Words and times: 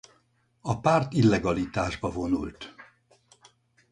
A 0.61 0.79
párt 0.79 1.13
illegalitásba 1.13 2.11
vonult. 2.11 2.75